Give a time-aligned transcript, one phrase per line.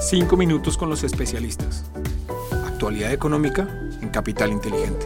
[0.00, 1.84] Cinco minutos con los especialistas.
[2.66, 3.68] Actualidad económica
[4.00, 5.04] en Capital Inteligente.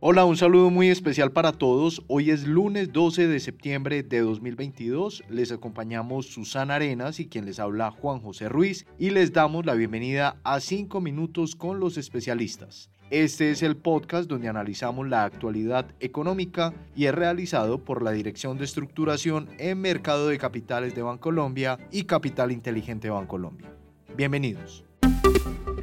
[0.00, 2.02] Hola, un saludo muy especial para todos.
[2.08, 5.22] Hoy es lunes 12 de septiembre de 2022.
[5.28, 9.74] Les acompañamos Susana Arenas y quien les habla Juan José Ruiz y les damos la
[9.74, 12.90] bienvenida a 5 minutos con los especialistas.
[13.10, 18.58] Este es el podcast donde analizamos la actualidad económica y es realizado por la Dirección
[18.58, 23.70] de Estructuración en Mercado de Capitales de Bancolombia y Capital Inteligente Bancolombia.
[24.16, 24.84] Bienvenidos.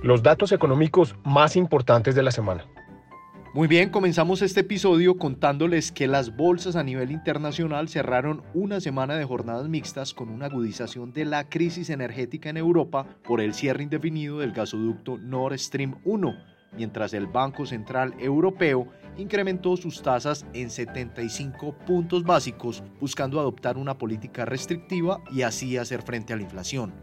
[0.01, 2.65] Los datos económicos más importantes de la semana.
[3.53, 9.15] Muy bien, comenzamos este episodio contándoles que las bolsas a nivel internacional cerraron una semana
[9.15, 13.83] de jornadas mixtas con una agudización de la crisis energética en Europa por el cierre
[13.83, 18.87] indefinido del gasoducto Nord Stream 1 mientras el Banco Central Europeo
[19.17, 26.01] incrementó sus tasas en 75 puntos básicos, buscando adoptar una política restrictiva y así hacer
[26.01, 26.93] frente a la inflación.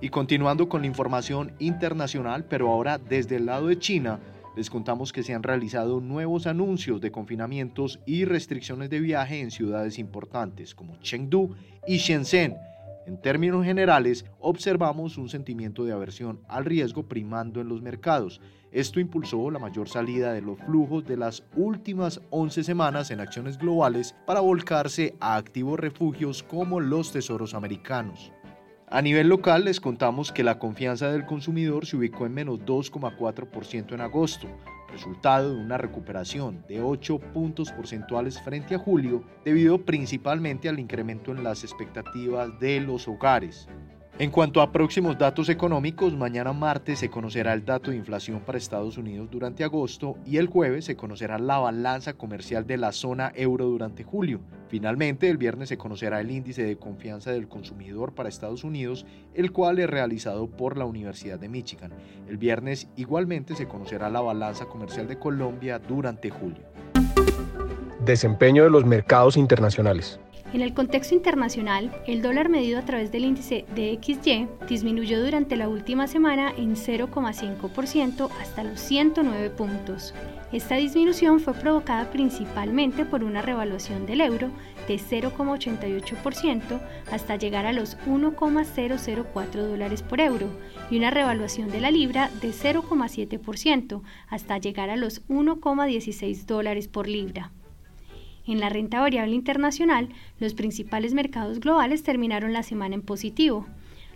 [0.00, 4.18] Y continuando con la información internacional, pero ahora desde el lado de China,
[4.56, 9.50] les contamos que se han realizado nuevos anuncios de confinamientos y restricciones de viaje en
[9.50, 11.54] ciudades importantes como Chengdu
[11.86, 12.56] y Shenzhen,
[13.06, 18.40] en términos generales, observamos un sentimiento de aversión al riesgo primando en los mercados.
[18.70, 23.58] Esto impulsó la mayor salida de los flujos de las últimas 11 semanas en acciones
[23.58, 28.32] globales para volcarse a activos refugios como los tesoros americanos.
[28.88, 33.94] A nivel local les contamos que la confianza del consumidor se ubicó en menos 2,4%
[33.94, 34.48] en agosto,
[34.92, 41.32] resultado de una recuperación de 8 puntos porcentuales frente a julio, debido principalmente al incremento
[41.32, 43.68] en las expectativas de los hogares.
[44.18, 48.58] En cuanto a próximos datos económicos, mañana martes se conocerá el dato de inflación para
[48.58, 53.32] Estados Unidos durante agosto y el jueves se conocerá la balanza comercial de la zona
[53.34, 54.40] euro durante julio.
[54.68, 59.50] Finalmente, el viernes se conocerá el índice de confianza del consumidor para Estados Unidos, el
[59.50, 61.92] cual es realizado por la Universidad de Michigan.
[62.28, 66.62] El viernes igualmente se conocerá la balanza comercial de Colombia durante julio.
[68.04, 70.20] Desempeño de los mercados internacionales.
[70.52, 75.66] En el contexto internacional, el dólar medido a través del índice DXY disminuyó durante la
[75.66, 80.12] última semana en 0,5% hasta los 109 puntos.
[80.52, 84.50] Esta disminución fue provocada principalmente por una revaluación del euro
[84.86, 86.80] de 0,88%
[87.10, 90.48] hasta llegar a los 1,004 dólares por euro
[90.90, 97.08] y una revaluación de la libra de 0,7% hasta llegar a los 1,16 dólares por
[97.08, 97.52] libra.
[98.46, 100.08] En la renta variable internacional,
[100.40, 103.66] los principales mercados globales terminaron la semana en positivo.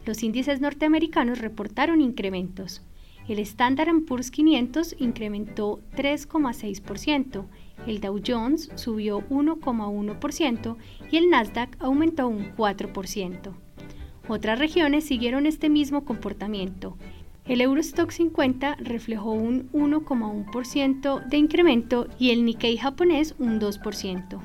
[0.05, 2.83] Los índices norteamericanos reportaron incrementos.
[3.29, 7.45] El Standard Poor's 500 incrementó 3,6%,
[7.87, 10.77] el Dow Jones subió 1,1%
[11.11, 13.53] y el Nasdaq aumentó un 4%.
[14.29, 16.97] Otras regiones siguieron este mismo comportamiento.
[17.49, 24.41] El Eurostock 50 reflejó un 1,1% de incremento y el Nikkei japonés un 2%.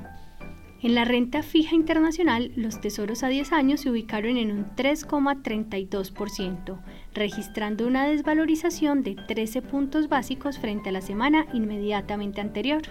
[0.84, 6.80] En la renta fija internacional, los tesoros a 10 años se ubicaron en un 3,32%,
[7.14, 12.84] registrando una desvalorización de 13 puntos básicos frente a la semana inmediatamente anterior.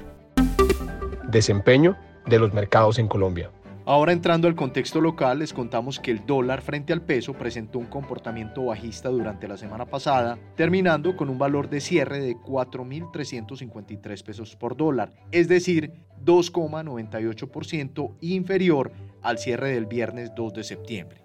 [1.29, 3.51] Desempeño de los mercados en Colombia.
[3.91, 7.87] Ahora entrando al contexto local, les contamos que el dólar frente al peso presentó un
[7.87, 14.55] comportamiento bajista durante la semana pasada, terminando con un valor de cierre de 4.353 pesos
[14.55, 15.91] por dólar, es decir,
[16.25, 18.93] 2,98% inferior
[19.23, 21.25] al cierre del viernes 2 de septiembre.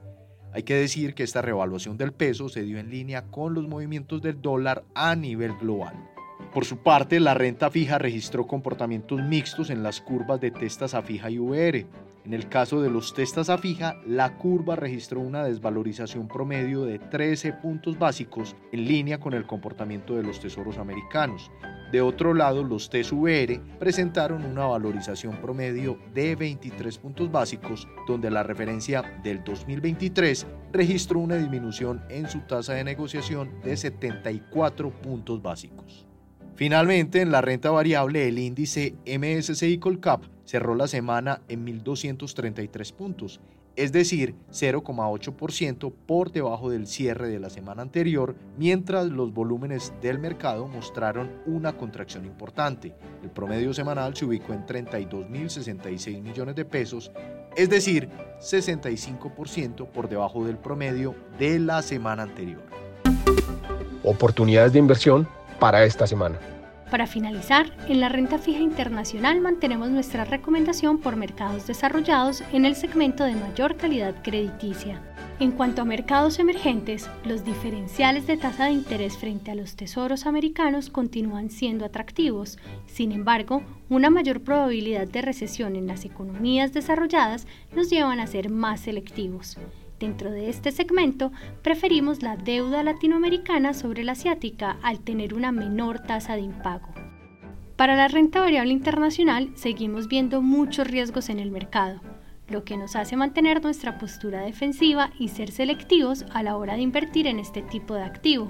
[0.52, 4.24] Hay que decir que esta revaluación del peso se dio en línea con los movimientos
[4.24, 6.15] del dólar a nivel global.
[6.56, 11.02] Por su parte, la renta fija registró comportamientos mixtos en las curvas de testas a
[11.02, 11.86] fija y VR.
[12.24, 16.98] En el caso de los testas a fija, la curva registró una desvalorización promedio de
[16.98, 21.52] 13 puntos básicos en línea con el comportamiento de los tesoros americanos.
[21.92, 28.44] De otro lado, los TSVR presentaron una valorización promedio de 23 puntos básicos, donde la
[28.44, 36.06] referencia del 2023 registró una disminución en su tasa de negociación de 74 puntos básicos.
[36.56, 43.42] Finalmente, en la renta variable, el índice MSCI Colcap cerró la semana en 1.233 puntos,
[43.76, 50.18] es decir, 0,8% por debajo del cierre de la semana anterior, mientras los volúmenes del
[50.18, 52.96] mercado mostraron una contracción importante.
[53.22, 57.12] El promedio semanal se ubicó en 32.066 millones de pesos,
[57.58, 58.08] es decir,
[58.40, 62.64] 65% por debajo del promedio de la semana anterior.
[64.04, 65.28] Oportunidades de inversión
[65.60, 66.38] para esta semana.
[66.92, 72.76] Para finalizar, en la renta fija internacional mantenemos nuestra recomendación por mercados desarrollados en el
[72.76, 75.02] segmento de mayor calidad crediticia.
[75.40, 80.28] En cuanto a mercados emergentes, los diferenciales de tasa de interés frente a los tesoros
[80.28, 82.58] americanos continúan siendo atractivos.
[82.86, 88.50] Sin embargo, una mayor probabilidad de recesión en las economías desarrolladas nos llevan a ser
[88.50, 89.58] más selectivos.
[90.00, 91.32] Dentro de este segmento,
[91.62, 96.90] preferimos la deuda latinoamericana sobre la asiática al tener una menor tasa de impago.
[97.76, 102.02] Para la renta variable internacional, seguimos viendo muchos riesgos en el mercado
[102.48, 106.82] lo que nos hace mantener nuestra postura defensiva y ser selectivos a la hora de
[106.82, 108.50] invertir en este tipo de activo.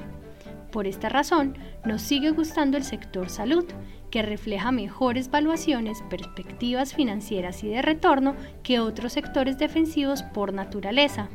[0.76, 3.64] Por esta razón, nos sigue gustando el sector salud,
[4.12, 11.30] que refleja mejores valuaciones, perspectivas financieras y de retorno que otros sectores defensivos por naturaleza.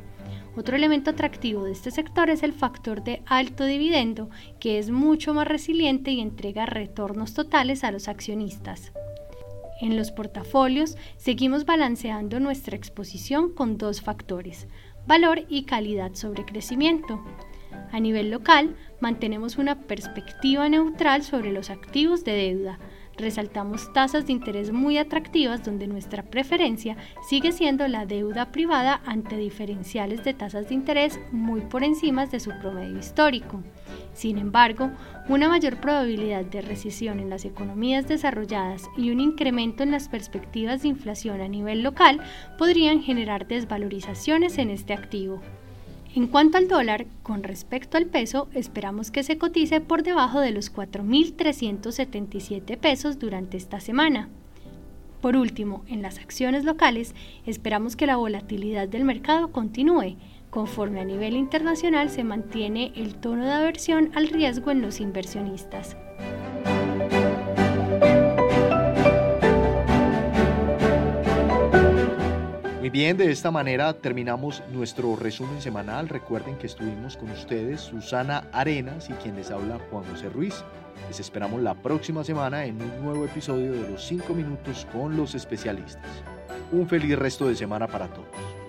[0.58, 4.28] Otro elemento atractivo de este sector es el factor de alto dividendo,
[4.58, 8.92] que es mucho más resiliente y entrega retornos totales a los accionistas.
[9.80, 14.68] En los portafolios seguimos balanceando nuestra exposición con dos factores,
[15.06, 17.24] valor y calidad sobre crecimiento.
[17.92, 22.78] A nivel local, mantenemos una perspectiva neutral sobre los activos de deuda,
[23.20, 26.96] resaltamos tasas de interés muy atractivas donde nuestra preferencia
[27.28, 32.40] sigue siendo la deuda privada ante diferenciales de tasas de interés muy por encima de
[32.40, 33.62] su promedio histórico.
[34.12, 34.90] Sin embargo,
[35.28, 40.82] una mayor probabilidad de recesión en las economías desarrolladas y un incremento en las perspectivas
[40.82, 42.20] de inflación a nivel local
[42.58, 45.40] podrían generar desvalorizaciones en este activo.
[46.12, 50.50] En cuanto al dólar, con respecto al peso, esperamos que se cotice por debajo de
[50.50, 54.28] los 4.377 pesos durante esta semana.
[55.20, 57.14] Por último, en las acciones locales,
[57.46, 60.16] esperamos que la volatilidad del mercado continúe,
[60.50, 65.96] conforme a nivel internacional se mantiene el tono de aversión al riesgo en los inversionistas.
[72.90, 76.08] Bien, de esta manera terminamos nuestro resumen semanal.
[76.08, 80.64] Recuerden que estuvimos con ustedes Susana Arenas y quien les habla Juan José Ruiz.
[81.08, 85.34] Les esperamos la próxima semana en un nuevo episodio de los 5 minutos con los
[85.34, 86.10] especialistas.
[86.72, 88.59] Un feliz resto de semana para todos.